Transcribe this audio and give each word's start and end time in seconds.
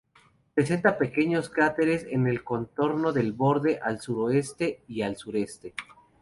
Presenta 0.55 0.97
pequeños 0.97 1.47
cráteres 1.49 2.07
en 2.09 2.25
el 2.25 2.43
contorno 2.43 3.13
del 3.13 3.33
borde 3.33 3.77
al 3.83 4.01
suroeste 4.01 4.81
y 4.87 5.03
al 5.03 5.15
sureste. 5.15 5.75